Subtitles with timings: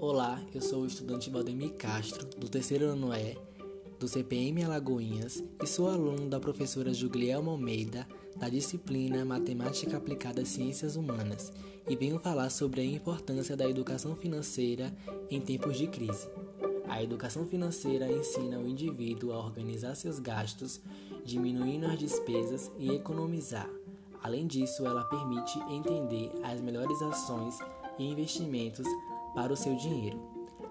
[0.00, 3.36] Olá, eu sou o estudante Valdemir Castro, do terceiro ano E,
[3.98, 8.06] do CPM Alagoinhas, e sou aluno da professora Juglielma Almeida,
[8.36, 11.52] da disciplina Matemática Aplicada às Ciências Humanas,
[11.88, 14.96] e venho falar sobre a importância da educação financeira
[15.28, 16.28] em tempos de crise.
[16.86, 20.80] A educação financeira ensina o indivíduo a organizar seus gastos,
[21.24, 23.68] diminuindo as despesas e economizar.
[24.22, 27.58] Além disso, ela permite entender as melhores ações
[27.98, 28.86] e investimentos
[29.38, 30.20] para o seu dinheiro.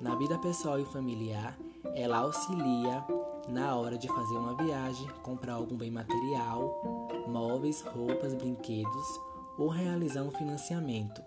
[0.00, 1.58] Na vida pessoal e familiar,
[1.96, 3.04] ela auxilia
[3.48, 9.20] na hora de fazer uma viagem, comprar algum bem material, móveis, roupas, brinquedos
[9.58, 11.20] ou realizar um financiamento.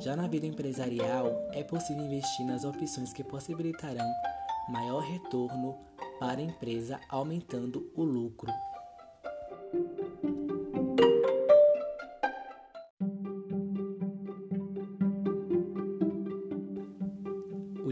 [0.00, 4.06] Já na vida empresarial, é possível investir nas opções que possibilitarão
[4.68, 5.78] maior retorno
[6.20, 8.52] para a empresa, aumentando o lucro.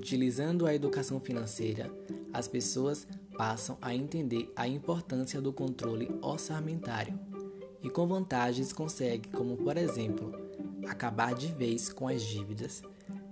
[0.04, 1.90] Utilizando a educação financeira,
[2.30, 7.18] as pessoas passam a entender a importância do controle orçamentário
[7.82, 10.30] e, com vantagens, consegue, como por exemplo,
[10.86, 12.82] acabar de vez com as dívidas,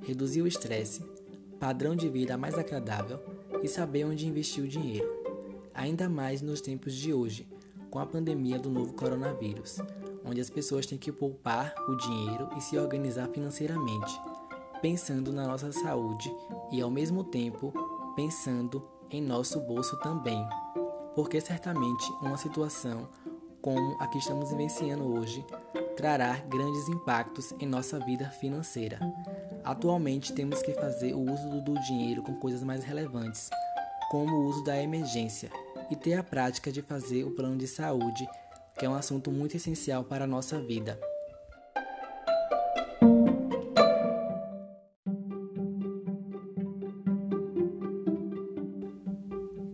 [0.01, 1.05] reduzir o estresse,
[1.61, 3.21] padrão de vida mais agradável
[3.63, 5.07] e saber onde investir o dinheiro.
[5.75, 7.47] Ainda mais nos tempos de hoje,
[7.91, 9.77] com a pandemia do novo coronavírus,
[10.25, 14.19] onde as pessoas têm que poupar o dinheiro e se organizar financeiramente
[14.83, 16.35] pensando na nossa saúde
[16.73, 17.73] e ao mesmo tempo
[18.17, 20.45] pensando em nosso bolso também,
[21.15, 23.09] porque certamente uma situação
[23.63, 25.47] como a que estamos vivenciando hoje
[25.97, 28.99] trará grandes impactos em nossa vida financeira.
[29.63, 33.49] Atualmente temos que fazer o uso do dinheiro com coisas mais relevantes,
[34.11, 35.51] como o uso da emergência,
[35.91, 38.27] e ter a prática de fazer o plano de saúde,
[38.77, 40.99] que é um assunto muito essencial para a nossa vida.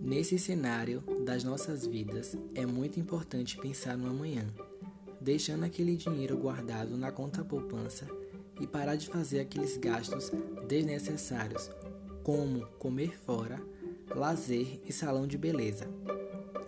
[0.08, 4.48] Nesse cenário das nossas vidas, é muito importante pensar no amanhã,
[5.20, 8.08] deixando aquele dinheiro guardado na conta poupança
[8.58, 10.32] e parar de fazer aqueles gastos
[10.66, 11.70] desnecessários,
[12.24, 13.60] como comer fora,
[14.16, 15.86] lazer e salão de beleza.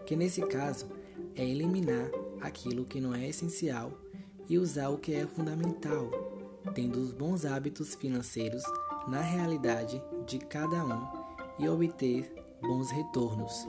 [0.05, 0.87] Que nesse caso
[1.34, 2.11] é eliminar
[2.43, 3.99] aquilo que não é essencial
[4.50, 6.11] e usar o que é fundamental,
[6.75, 8.62] tendo os bons hábitos financeiros
[9.09, 11.09] na realidade de cada um
[11.59, 13.66] e obter bons retornos.